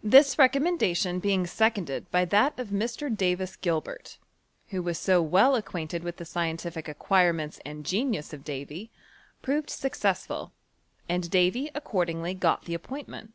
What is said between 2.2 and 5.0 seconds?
that of Mr, Davis Gilbert, who was